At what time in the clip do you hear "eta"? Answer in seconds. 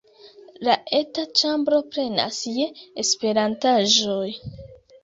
0.99-1.25